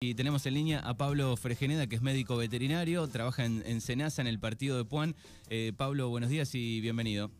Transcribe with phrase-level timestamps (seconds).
[0.00, 4.22] Y tenemos en línea a Pablo Fregeneda, que es médico veterinario, trabaja en, en Senasa,
[4.22, 5.16] en el partido de Puan.
[5.50, 7.32] Eh, Pablo, buenos días y bienvenido.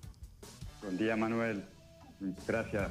[0.82, 1.62] Buen día, Manuel.
[2.48, 2.90] Gracias.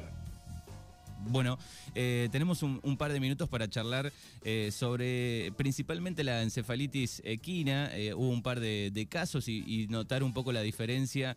[1.25, 1.59] Bueno,
[1.95, 4.13] eh, tenemos un, un, par de minutos para charlar
[4.45, 7.93] eh, sobre principalmente la encefalitis equina.
[7.93, 11.35] Eh, hubo un par de, de casos y, y, notar un poco la diferencia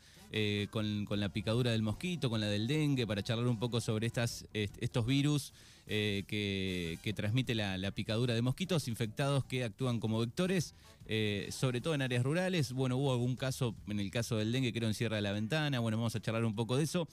[0.71, 4.07] con, con, la picadura del mosquito, con la del dengue, para charlar un poco sobre
[4.07, 5.53] estas, est estos virus
[5.93, 10.77] eh, que, que, transmite la, la, picadura de mosquitos infectados que actúan como vectores,
[11.07, 12.73] eh, sobre todo en áreas rurales.
[12.73, 15.81] Bueno, hubo algún caso, en el caso del dengue, creo en Sierra de la Ventana.
[15.81, 17.09] Bueno, vamos a charlar un poco de eso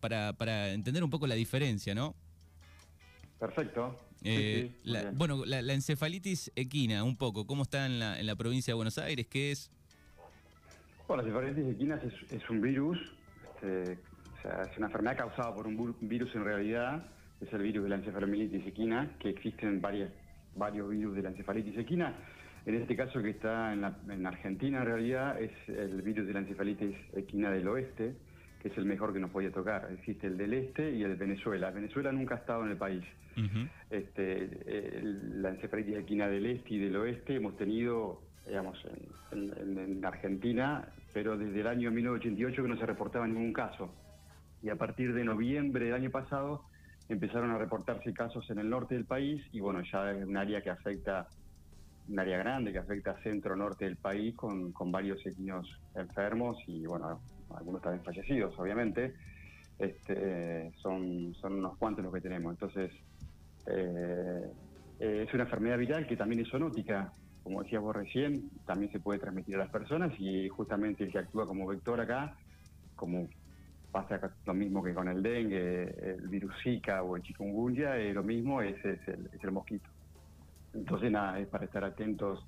[0.00, 2.14] para, para entender un poco la diferencia, ¿no?
[3.38, 4.00] Perfecto.
[4.22, 8.18] Eh, sí, sí, la, bueno, la, la, encefalitis equina, un poco, ¿cómo está en la,
[8.18, 9.26] en la provincia de Buenos Aires?
[9.26, 9.70] ¿Qué es?
[11.06, 12.98] Bueno, la encefalitis equina es, es un virus,
[13.54, 13.98] este,
[14.38, 17.06] o sea, es una enfermedad causada por un virus en realidad,
[17.44, 20.10] es el virus de la encefalomielitis equina, que existen varias,
[20.56, 22.14] varios virus de la encefalitis equina.
[22.66, 26.32] En este caso que está en, la, en Argentina en realidad es el virus de
[26.32, 28.14] la encefalitis equina del oeste,
[28.60, 29.88] que es el mejor que nos podía tocar.
[29.92, 31.70] Existe el del este y el de Venezuela.
[31.70, 33.04] Venezuela nunca ha estado en el país.
[33.36, 33.68] Uh -huh.
[33.90, 38.82] este, el, la encefalitis equina del este y del oeste hemos tenido, digamos,
[39.32, 43.92] en, en, en, Argentina, pero desde el año 1988 que no se reportaba ningún caso.
[44.62, 46.62] Y a partir de noviembre del año pasado
[47.08, 50.62] empezaron a reportarse casos en el norte del país y bueno, ya es un área
[50.62, 51.28] que afecta,
[52.08, 57.20] un área grande que afecta centro-norte del país con, varios equinos enfermos y bueno,
[57.56, 59.14] algunos también fallecidos, obviamente,
[59.78, 62.52] este, son, son unos cuantos los que tenemos.
[62.52, 62.92] Entonces,
[63.66, 64.50] eh,
[64.98, 69.18] es una enfermedad viral que también es zoonótica, como decías vos recién, también se puede
[69.18, 72.36] transmitir a las personas y justamente el que actúa como vector acá,
[72.96, 73.28] como
[73.94, 78.24] pasa lo mismo que con el dengue, el virus Zika o el chikungunya, eh, lo
[78.24, 79.88] mismo es, es, el, mosquito.
[80.74, 82.44] Entonces, nada, es para estar atentos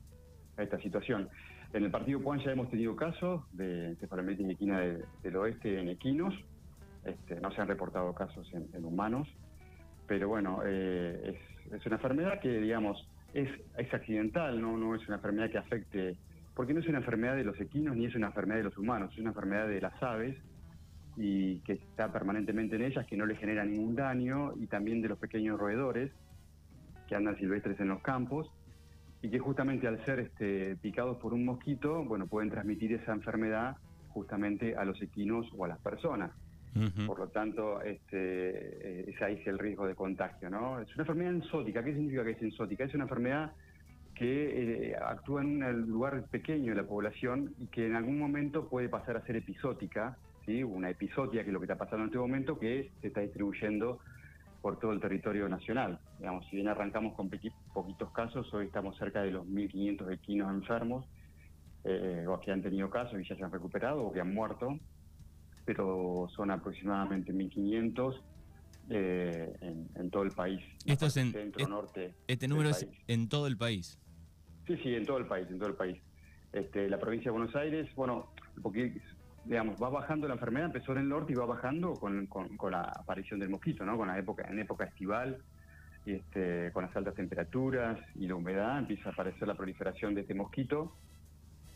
[0.56, 1.28] a esta situación.
[1.72, 5.88] En el partido Puan ya hemos tenido casos de encefalomielitis equina de, del oeste en
[5.88, 6.34] equinos.
[7.04, 9.28] Este, no se han reportado casos en, en humanos,
[10.08, 11.38] pero bueno, eh,
[11.70, 14.76] es, una enfermedad que, digamos, es, es, accidental, ¿no?
[14.76, 16.16] no es una enfermedad que afecte,
[16.56, 19.12] porque no es una enfermedad de los equinos ni es una enfermedad de los humanos,
[19.12, 20.36] es una enfermedad de las aves
[21.16, 25.08] y que está permanentemente en ellas, que no le genera ningún daño, y también de
[25.08, 26.12] los pequeños roedores
[27.08, 28.50] que andan silvestres en los campos
[29.22, 33.76] y que justamente al ser este, picados por un mosquito, bueno, pueden transmitir esa enfermedad
[34.08, 36.32] justamente a los equinos o a las personas.
[36.74, 37.06] Uh -huh.
[37.06, 40.78] Por lo tanto, este, es ahí el riesgo de contagio, ¿no?
[40.80, 41.82] Es una enfermedad ensótica.
[41.82, 42.84] ¿Qué significa que es ensótica?
[42.84, 43.52] Es una enfermedad
[44.14, 48.68] que eh, actúa en un lugar pequeño de la población y que en algún momento
[48.68, 50.62] puede pasar a ser episótica, ¿sí?
[50.62, 53.98] Una episodia, que es lo que está pasando en este momento, que se está distribuyendo
[54.62, 56.00] por todo el territorio nacional.
[56.18, 61.06] Digamos, si bien arrancamos con poquitos casos, hoy estamos cerca de los 1.500 equinos enfermos,
[61.84, 64.76] eh, o que han tenido casos y ya se han recuperado o que han muerto,
[65.64, 68.20] pero son aproximadamente 1.500
[68.90, 70.60] eh, en, en, todo el país.
[70.84, 72.14] Esto es en centro, es, norte.
[72.26, 74.00] Este número es en todo el país.
[74.66, 75.96] Sí, sí, en todo el país, en todo el país.
[76.52, 78.32] Este, la provincia de Buenos Aires, bueno,
[78.62, 79.00] porque
[79.46, 82.72] digamos, va bajando la enfermedad, empezó en el norte y va bajando con, con, con
[82.72, 83.96] la aparición del mosquito, ¿no?
[83.96, 85.38] Con la época, en época estival,
[86.04, 90.22] y este, con las altas temperaturas y la humedad, empieza a aparecer la proliferación de
[90.22, 90.96] este mosquito,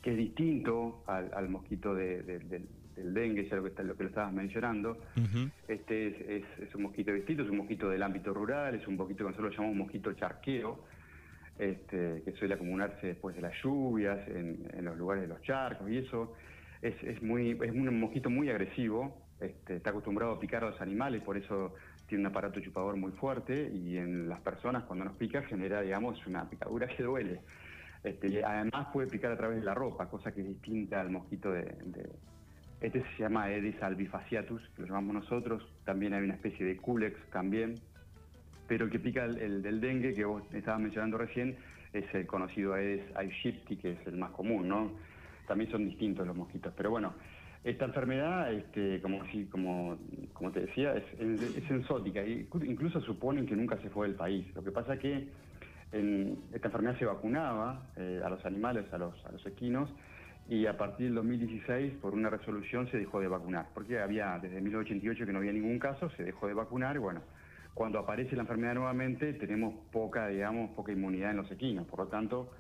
[0.03, 2.63] que es distinto al, al mosquito de, de, de,
[2.97, 4.99] del dengue, ya lo que, lo que lo estabas mencionando.
[5.17, 5.51] Uh -huh.
[5.69, 8.97] Este es, es, es, un mosquito distinto, es un mosquito del ámbito rural, es un
[8.97, 10.85] mosquito que nosotros llamamos mosquito charquero,
[11.59, 15.91] este, que suele acumularse después de las lluvias, en, en los lugares de los charcos
[15.91, 16.35] y eso
[16.83, 20.81] es, es, muy, es un mosquito muy agresivo, este, está acostumbrado a picar a los
[20.81, 21.75] animales, por eso
[22.07, 26.27] tiene un aparato chupador muy fuerte y en las personas cuando nos pica genera, digamos,
[26.27, 27.41] una picadura que duele.
[28.03, 31.53] Este, además puede picar a través de la ropa, cosa que es distinta al mosquito
[31.53, 31.75] de...
[32.81, 37.19] este se llama Aedes albifasciatus, que lo llamamos nosotros, también hay una especie de culex
[37.31, 37.75] también,
[38.67, 41.57] pero el que pica el, el del dengue, que vos estabas mencionando recién,
[41.93, 44.93] es el conocido Aedes aegypti, que es el más común, ¿no?
[45.51, 46.73] También son distintos los mosquitos.
[46.77, 47.13] Pero bueno,
[47.65, 49.19] esta enfermedad, este, como,
[49.51, 49.99] como,
[50.33, 51.65] como te decía, es, es, es.
[52.65, 54.47] Incluso suponen que nunca se fue del país.
[54.55, 55.29] Lo que pasa es que
[55.91, 59.91] en, esta enfermedad se vacunaba eh, a los animales, a los, a los equinos,
[60.49, 63.67] y a partir del 2016, por una resolución, se dejó de vacunar.
[63.75, 67.23] Porque había, desde 1988 que no había ningún caso, se dejó de vacunar, y bueno,
[67.75, 71.89] cuando aparece la enfermedad nuevamente, tenemos poca, digamos, poca inmunidad en los equinos.
[71.89, 72.53] Por lo tanto,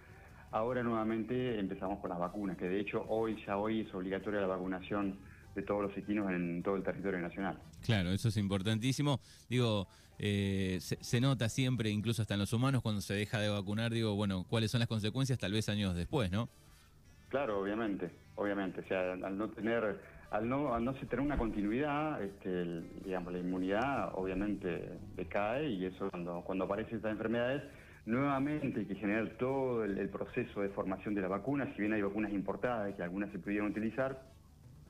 [0.53, 4.49] Ahora nuevamente empezamos con las vacunas, que de hecho hoy ya hoy es obligatoria la
[4.49, 5.17] vacunación
[5.55, 7.59] de todos los equinos en todo el territorio nacional.
[7.85, 9.21] Claro, eso es importantísimo.
[9.49, 9.87] Digo,
[10.19, 14.15] eh, se, nota siempre, incluso hasta en los humanos, cuando se deja de vacunar, digo,
[14.17, 16.49] bueno, cuáles son las consecuencias tal vez años después, ¿no?
[17.29, 18.81] Claro, obviamente, obviamente.
[18.81, 20.01] O sea, al no tener,
[20.31, 26.11] al no, al no tener una continuidad, este, digamos, la inmunidad obviamente decae y eso
[26.11, 27.63] cuando, cuando aparecen estas enfermedades,
[28.11, 32.03] nuevamente hay que generar todo el, proceso de formación de la vacuna, si bien hay
[32.03, 34.23] vacunas importadas y que algunas se pudieron utilizar,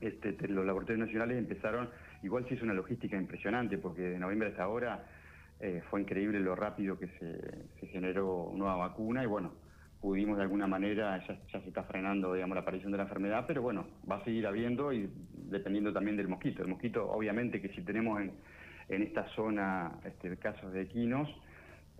[0.01, 1.91] este, los laboratorios nacionales empezaron,
[2.23, 5.05] igual se hizo una logística impresionante, porque de noviembre hasta ahora
[5.61, 9.53] eh, fue increíble lo rápido que se, se generó nueva vacuna y bueno,
[10.01, 13.61] pudimos de alguna manera, ya, se está frenando digamos, la aparición de la enfermedad, pero
[13.61, 16.63] bueno, va a seguir habiendo y dependiendo también del mosquito.
[16.63, 18.33] El mosquito, obviamente que si tenemos en,
[18.89, 21.29] en esta zona este, casos de equinos,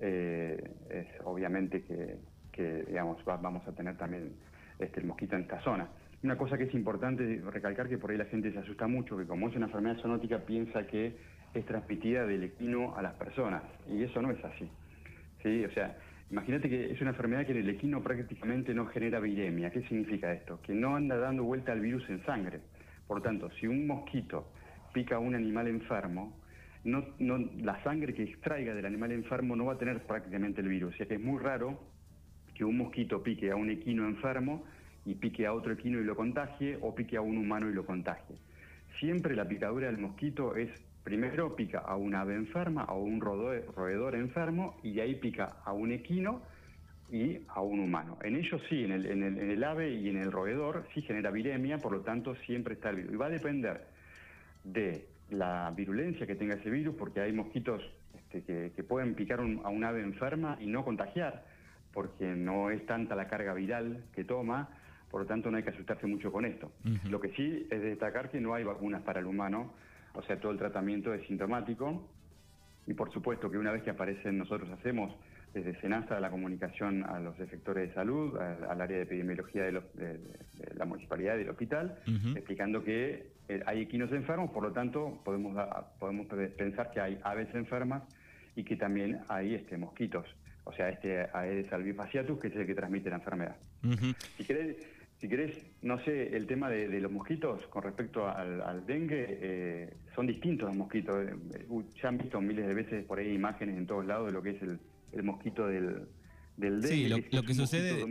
[0.01, 4.33] eh, es obviamente que, digamos, vamos a tener también
[4.79, 5.89] este, el mosquito en esta zona.
[6.23, 9.27] Una cosa que es importante recalcar que por ahí la gente se asusta mucho, que
[9.27, 11.17] como es una enfermedad zoonótica piensa que
[11.55, 14.71] es transmitida del equino a las personas, y eso no es así.
[15.43, 15.65] ¿sí?
[15.65, 15.97] O sea,
[16.31, 19.71] Imagínate que es una enfermedad que en el equino prácticamente no genera viremia.
[19.71, 20.61] ¿Qué significa esto?
[20.63, 22.61] Que no anda dando vuelta al virus en sangre.
[23.09, 24.53] Por tanto, si un mosquito
[24.93, 26.40] pica a un animal enfermo,
[26.85, 27.05] no,
[27.59, 30.95] la sangre que extraiga del animal enfermo no va a tener prácticamente el virus.
[30.95, 31.79] O sea que es muy raro
[32.55, 34.65] que un mosquito pique a un equino enfermo
[35.05, 37.87] y pique a otro equino y lo contagie, o pique a un humano y lo
[37.87, 38.37] contagie.
[38.99, 40.71] Siempre la picadura del mosquito es
[41.03, 45.93] Primero pica a un ave enferma, a un roedor enfermo, y ahí pica a un
[45.93, 46.43] equino
[47.11, 48.19] y a un humano.
[48.23, 52.01] En ellos sí, en el, ave y en el roedor sí genera viremia, por lo
[52.03, 53.13] tanto siempre está el virus.
[53.15, 53.87] Y va a depender
[54.63, 57.83] de la virulencia que tenga ese virus, porque hay mosquitos
[58.33, 61.45] este, que, pueden picar a un ave enferma y no contagiar,
[61.93, 64.69] porque no es tanta la carga viral que toma,
[65.11, 66.71] por lo tanto no hay que asustarse mucho con esto.
[67.09, 69.73] Lo que sí es destacar que no hay vacunas para el humano,
[70.15, 72.09] o sea, todo el tratamiento es sintomático.
[72.87, 75.15] Y por supuesto que una vez que aparecen, nosotros hacemos
[75.53, 79.83] desde SENASA la comunicación a los efectores de salud, al, área de epidemiología de,
[80.75, 81.99] la municipalidad y del hospital,
[82.35, 85.57] explicando que eh, hay equinos enfermos, por lo tanto podemos,
[85.99, 86.27] podemos
[86.57, 88.03] pensar que hay aves enfermas
[88.55, 90.27] y que también hay este, mosquitos,
[90.65, 93.57] o sea, este Aedes albifasciatus, que es el que transmite la enfermedad.
[94.37, 94.77] Si querés,
[95.21, 100.27] si querés, no sé, el tema de, los mosquitos con respecto al, dengue, eh, son
[100.27, 101.27] distintos los mosquitos.
[101.27, 104.43] Eh, ya han visto miles de veces por ahí imágenes en todos lados de lo
[104.43, 104.79] que es el,
[105.23, 106.07] mosquito del,
[106.57, 106.89] dengue.
[106.89, 108.05] Sí, lo, que, sucede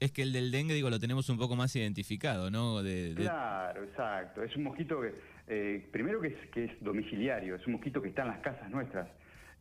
[0.00, 2.80] es que el del dengue, digo, lo tenemos un poco más identificado, ¿no?
[3.14, 4.42] Claro, exacto.
[4.42, 5.14] Es un mosquito que,
[5.48, 8.70] eh, primero que es, que es domiciliario, es un mosquito que está en las casas
[8.70, 9.08] nuestras.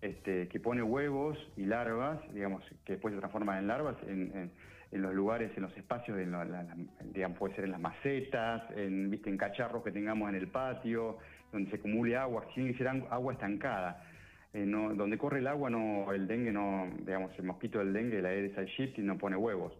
[0.02, 4.52] Este, que pone huevos y larvas, digamos, que después se transforman en larvas en,
[4.92, 9.30] los lugares, en los espacios, digamos, puede ser en las macetas, en, ¿viste?
[9.30, 11.20] en cacharros que tengamos en el patio,
[11.52, 14.04] donde se acumule agua, tiene que ser agua estancada.
[14.54, 18.30] Eh, donde corre el agua, no, el dengue no, digamos, el mosquito del dengue, la
[18.30, 19.74] Aedes aegypti, no pone huevos.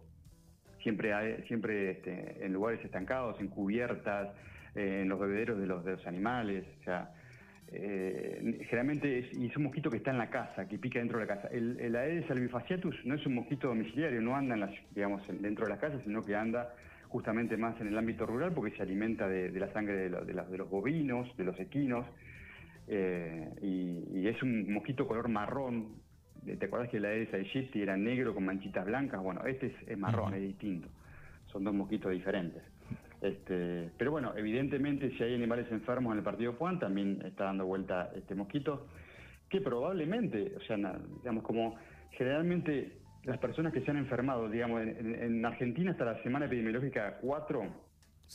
[0.82, 4.34] Siempre, siempre este, en lugares estancados, en cubiertas,
[4.74, 7.10] eh, en los bebederos de los, de los animales, o sea,
[7.74, 11.26] eh, generalmente y es un mosquito que está en la casa, que pica dentro de
[11.26, 11.48] la casa.
[11.48, 15.70] El, Aedes albifasciatus no es un mosquito domiciliario, no anda en las, digamos, dentro de
[15.70, 16.74] las casas, sino que anda
[17.08, 20.70] justamente más en el ámbito rural porque se alimenta de, la sangre de, de, los
[20.70, 22.06] bovinos, de los equinos,
[22.94, 25.96] eh, y, es un mosquito color marrón.
[26.44, 29.22] ¿Te acuerdas que el Aedes aegypti era negro con manchitas blancas?
[29.22, 30.88] Bueno, este es, marrón, es distinto.
[31.46, 32.62] Son dos mosquitos diferentes.
[33.22, 37.64] Este, pero bueno, evidentemente si hay animales enfermos en el partido Juan, también está dando
[37.64, 38.88] vuelta este mosquito,
[39.48, 40.76] que probablemente, o sea,
[41.20, 41.76] digamos, como
[42.10, 47.62] generalmente las personas que se han enfermado, digamos, en, Argentina hasta la semana epidemiológica 4,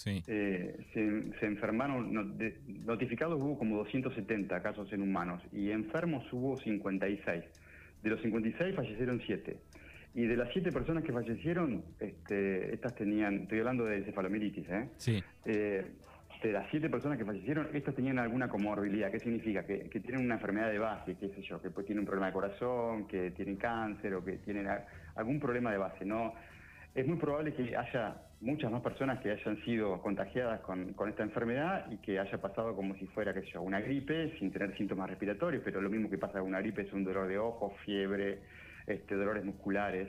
[0.06, 2.38] eh, se, enfermaron,
[2.86, 7.44] notificados hubo como 270 casos en humanos y enfermos hubo 56.
[8.04, 9.58] De los 56 fallecieron 7.
[10.14, 14.90] Y de las siete personas que fallecieron, este, estas tenían, estoy hablando de encefalomielitis, ¿eh?
[14.98, 15.24] Sí.
[15.46, 15.86] Eh,
[16.42, 19.12] de las siete personas que fallecieron, estas tenían alguna comorbilidad.
[19.12, 19.66] ¿Qué significa?
[19.66, 22.34] Que, tienen una enfermedad de base, qué sé yo, que pues tienen un problema de
[22.34, 24.68] corazón, que tienen cáncer o que tienen
[25.16, 26.06] algún problema de base.
[26.06, 26.34] No,
[26.98, 31.24] es muy probable que haya muchas más personas que hayan sido contagiadas con, con, esta
[31.24, 34.76] enfermedad y que haya pasado como si fuera, qué sé yo, una gripe sin tener
[34.78, 37.74] síntomas respiratorios, pero lo mismo que pasa con una gripe es un dolor de ojos,
[37.86, 38.40] fiebre,
[38.88, 40.08] este, dolores musculares,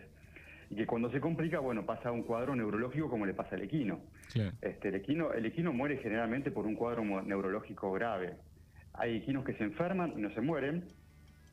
[0.70, 3.62] y que cuando se complica, bueno, pasa a un cuadro neurológico como le pasa al
[3.62, 4.00] equino.
[4.60, 5.32] Este, el equino.
[5.32, 8.34] El equino muere generalmente por un cuadro neurológico grave.
[8.94, 10.84] Hay equinos que se enferman y no se mueren,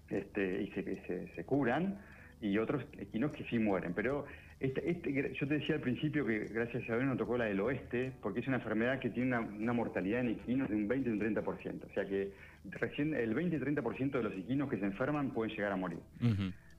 [0.09, 1.99] este, y se, se, curan,
[2.41, 3.93] y otros equinos que sí mueren.
[3.93, 4.25] Pero
[4.59, 7.59] este, este, yo te decía al principio que gracias a Dios no tocó la del
[7.59, 11.11] oeste, porque es una enfermedad que tiene una, mortalidad en equinos de un 20 y
[11.11, 11.83] un 30%.
[11.89, 12.31] O sea que
[12.71, 15.99] recién el 20 y 30% de los equinos que se enferman pueden llegar a morir.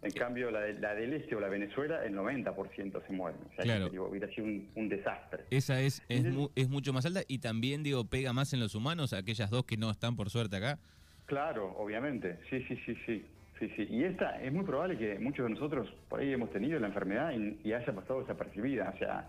[0.03, 3.41] En cambio, la, del este o la Venezuela, el 90% se mueren.
[3.53, 3.91] O sea, claro.
[3.91, 5.45] que, hubiera sido un, desastre.
[5.51, 9.51] Esa es, es, mucho más alta y también, digo, pega más en los humanos, aquellas
[9.51, 10.79] dos que no están por suerte acá.
[11.27, 12.39] Claro, obviamente.
[12.49, 13.27] Sí, sí, sí, sí.
[13.59, 13.87] Sí, sí.
[13.89, 17.33] Y esta es muy probable que muchos de nosotros por ahí hemos tenido la enfermedad
[17.33, 18.93] y, haya pasado desapercibida.
[18.95, 19.27] O sea,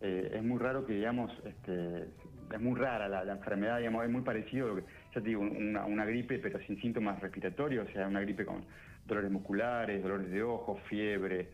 [0.00, 2.08] eh, es muy raro que, digamos, este,
[2.52, 4.82] es muy rara la, enfermedad, digamos, es muy parecido, a lo que,
[5.14, 8.64] ya te digo, una, gripe pero sin síntomas respiratorios, o sea, una gripe con
[9.06, 11.48] dolores musculares, dolores de ojos, fiebre.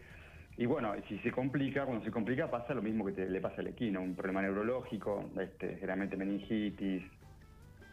[0.57, 3.67] Y bueno, si se complica, cuando se complica pasa lo mismo que le pasa al
[3.67, 7.03] equino, un problema neurológico, este, generalmente meningitis,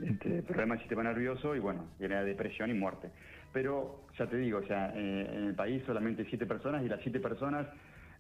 [0.01, 3.09] este, problema del sistema nervioso y bueno, genera depresión y muerte.
[3.51, 7.01] Pero ya te digo, o sea, eh, en el país solamente siete personas y las
[7.01, 7.67] siete personas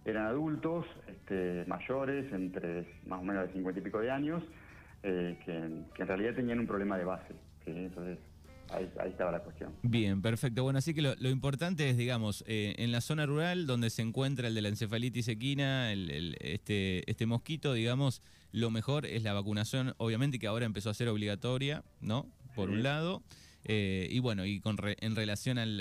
[0.05, 4.43] eran adultos, este, mayores, entre más o menos de cincuenta y pico de años,
[5.01, 7.33] eh, que, en realidad tenían un problema de base.
[7.65, 8.19] Entonces,
[8.69, 9.73] Ahí, estaba la cuestión.
[9.83, 10.63] Bien, perfecto.
[10.63, 14.47] Bueno, así que lo, importante es, digamos, eh, en la zona rural donde se encuentra
[14.47, 19.93] el de la encefalitis equina, el, este, este mosquito, digamos, lo mejor es la vacunación,
[19.97, 22.27] obviamente que ahora empezó a ser obligatoria, ¿no?
[22.55, 23.23] Por un lado.
[23.65, 25.77] Eh, y bueno, y con en relación al,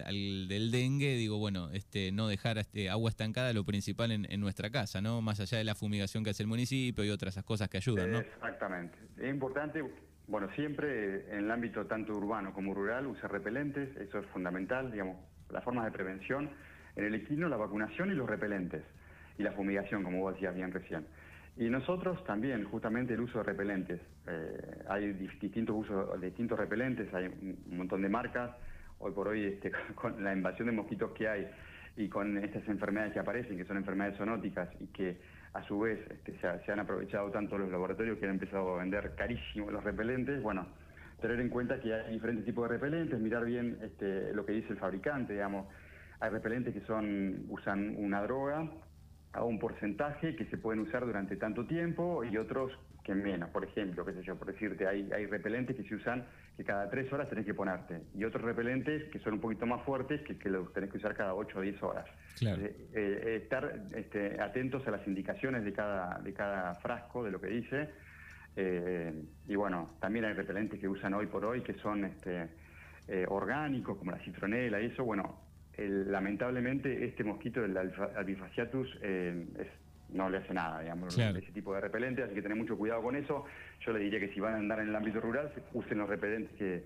[0.49, 5.01] del dengue, digo, bueno, este, no dejar este, agua estancada, lo principal en, nuestra casa,
[5.01, 5.21] ¿no?
[5.21, 8.19] Más allá de la fumigación que hace el municipio y otras cosas que ayudan, ¿no?
[8.21, 8.97] Exactamente.
[9.19, 9.83] Es importante
[10.29, 15.17] bueno, siempre en el ámbito tanto urbano como rural usar repelentes, eso es fundamental, digamos,
[15.51, 16.51] las formas de prevención.
[16.97, 18.83] En el equino la vacunación y los repelentes,
[19.39, 21.07] y la fumigación, como vos decías bien recién.
[21.57, 24.01] Y nosotros también, justamente el uso de repelentes.
[24.27, 28.51] Eh, hay distintos usos distintos repelentes, hay un montón de marcas.
[28.99, 31.47] Hoy por hoy, este, con la invasión de mosquitos que hay
[31.97, 35.19] y con estas enfermedades que aparecen, que son enfermedades zoonóticas y que
[35.53, 39.15] a su vez este, se, han aprovechado tanto los laboratorios que han empezado a vender
[39.15, 40.67] carísimos los repelentes, bueno,
[41.21, 44.73] tener en cuenta que hay diferentes tipos de repelentes, mirar bien este, lo que dice
[44.73, 45.67] el fabricante, digamos,
[46.21, 48.67] hay repelentes que son usan una droga
[49.33, 52.73] a un porcentaje que se pueden usar durante tanto tiempo y otros
[53.03, 53.51] que menos.
[53.51, 56.25] Por ejemplo, qué sé yo, por decirte, hay, hay repelentes que se usan
[56.57, 59.83] que cada tres horas tenés que ponerte y otros repelentes que son un poquito más
[59.83, 62.07] fuertes que, que los tenés que usar cada ocho o diez horas.
[62.41, 67.41] Eh, eh, estar este, atentos a las indicaciones de cada, de cada frasco, de lo
[67.41, 67.89] que dice.
[68.55, 69.13] Eh,
[69.49, 72.49] y bueno, también hay repelentes que usan hoy por hoy que son este,
[73.29, 75.05] orgánicos, como la citronela y eso.
[75.05, 75.41] Bueno,
[75.79, 79.69] lamentablemente este mosquito, el albifaciatus, es
[80.13, 83.17] no le hace nada, digamos, ese tipo de repelentes, así que tener mucho cuidado con
[83.17, 83.45] eso.
[83.81, 86.55] Yo le diría que si van a andar en el ámbito rural, usen los repelentes
[86.57, 86.85] que,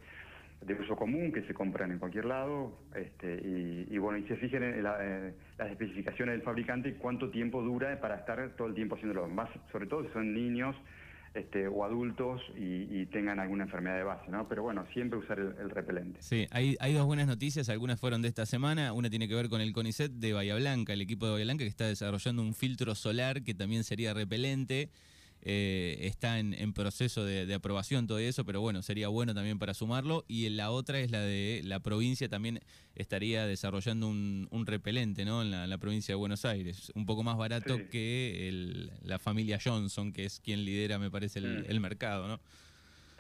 [0.64, 4.62] de uso común que se compran en cualquier lado este, y, bueno, y se fijen
[4.62, 9.28] en las especificaciones del fabricante y cuánto tiempo dura para estar todo el tiempo haciéndolo.
[9.28, 10.76] Más, sobre todo si son niños
[11.36, 14.48] este, o adultos y, tengan alguna enfermedad de base, ¿no?
[14.48, 16.20] Pero bueno, siempre usar el, repelente.
[16.20, 19.48] Sí, hay, hay, dos buenas noticias, algunas fueron de esta semana, una tiene que ver
[19.48, 22.54] con el CONICET de Bahía Blanca, el equipo de Bahía Blanca que está desarrollando un
[22.54, 24.90] filtro solar que también sería repelente.
[25.48, 30.24] Eh, está en, proceso de, aprobación todo eso, pero bueno, sería bueno también para sumarlo.
[30.26, 32.58] Y la otra es la de la provincia también
[32.96, 35.42] estaría desarrollando un, repelente, ¿no?
[35.42, 40.24] En la, provincia de Buenos Aires, un poco más barato que la familia Johnson, que
[40.24, 42.40] es quien lidera, me parece, el, mercado, ¿no?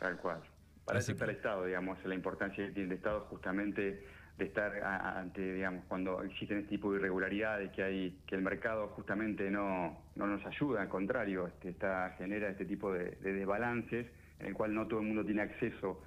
[0.00, 0.40] Tal cual.
[0.84, 4.04] Para eso está el Estado, digamos, la importancia que tiene el Estado justamente
[4.38, 8.88] de estar ante, digamos, cuando existen este tipo de irregularidades, que hay que el mercado
[8.88, 14.06] justamente no, no nos ayuda, al contrario, este, está, genera este tipo de, desbalances
[14.38, 16.02] en el cual no todo el mundo tiene acceso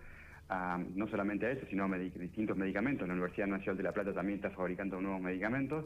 [0.48, 3.08] a, no solamente a eso, sino a distintos medicamentos.
[3.08, 5.86] La Universidad Nacional de La Plata también está fabricando nuevos medicamentos.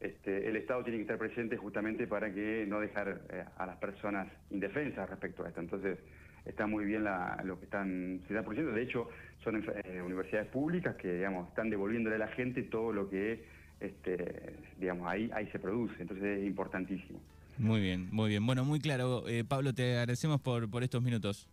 [0.00, 3.76] este, el Estado tiene que estar presente justamente para que no dejar eh, a las
[3.76, 5.60] personas indefensas respecto a esto.
[5.60, 5.98] Entonces,
[6.44, 7.04] está muy bien
[7.44, 8.72] lo que están se está produciendo.
[8.72, 9.08] De hecho,
[9.42, 13.44] son eh, universidades públicas que digamos están devolviéndole a la gente todo lo que
[13.80, 15.94] este, digamos ahí ahí se produce.
[16.00, 17.20] Entonces es importantísimo.
[17.58, 18.44] Muy bien, muy bien.
[18.44, 19.28] Bueno, muy claro.
[19.28, 21.48] Eh, Pablo, te agradecemos por, por estos minutos.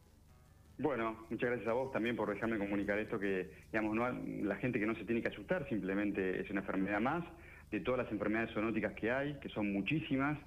[0.81, 4.09] Bueno, muchas gracias a vos también por dejarme comunicar esto, que digamos, no,
[4.43, 7.23] la gente que no se tiene que asustar, simplemente es una enfermedad más,
[7.69, 10.39] de todas las enfermedades zoonóticas que hay, que son muchísimas.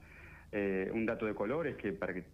[0.51, 2.25] Eh, un dato de color es que para que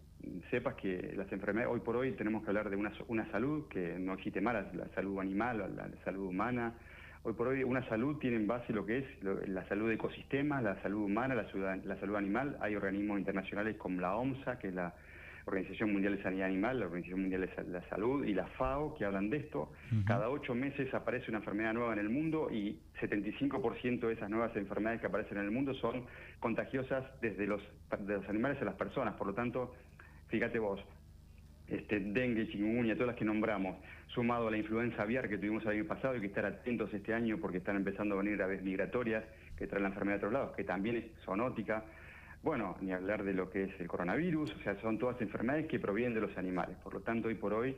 [0.49, 3.97] sepas que las enfermedades, hoy por hoy tenemos que hablar de una, una salud que
[3.99, 6.73] no existe más, la, salud animal, la, la, salud humana.
[7.23, 9.05] Hoy por hoy una salud tiene en base lo que es
[9.47, 12.57] la salud de ecosistemas, la salud humana, la salud, la salud animal.
[12.61, 14.93] Hay organismos internacionales como la OMSA, que es la
[15.45, 19.05] Organización Mundial de Sanidad Animal, la Organización Mundial de la Salud y la FAO, que
[19.05, 19.71] hablan de esto.
[20.05, 24.55] Cada ocho meses aparece una enfermedad nueva en el mundo y 75% de esas nuevas
[24.55, 26.05] enfermedades que aparecen en el mundo son
[26.39, 27.61] contagiosas desde los,
[27.99, 29.15] de los animales a las personas.
[29.15, 29.73] Por lo tanto,
[30.31, 30.79] fíjate vos,
[31.67, 33.75] este, dengue, chikungunya, todas las que nombramos,
[34.07, 37.13] sumado a la influenza aviar que tuvimos el año pasado y que estar atentos este
[37.13, 39.23] año porque están empezando a venir aves migratorias
[39.57, 41.83] que traen la enfermedad de otros lados, que también es zoonótica.
[42.43, 45.79] Bueno, ni hablar de lo que es el coronavirus, o sea, son todas enfermedades que
[45.79, 46.75] provienen de los animales.
[46.77, 47.75] Por lo tanto, hoy por hoy,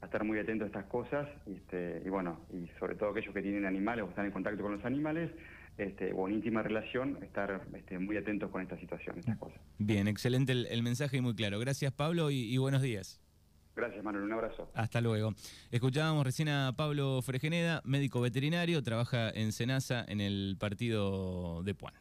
[0.00, 3.42] a estar muy atentos a estas cosas, este, y bueno, y sobre todo aquellos que
[3.42, 5.30] tienen animales o están en contacto con los animales,
[5.78, 9.60] este, o en íntima relación, estar este, muy atentos con esta situación, estas cosas.
[9.78, 11.58] Bien, excelente el, mensaje y muy claro.
[11.58, 13.20] Gracias Pablo y buenos días.
[13.76, 14.24] Gracias, Manuel.
[14.24, 14.70] Un abrazo.
[14.74, 15.34] Hasta luego.
[15.70, 21.94] Escuchábamos recién a Pablo Fregeneda, médico veterinario, trabaja en Senasa en el partido de Puan.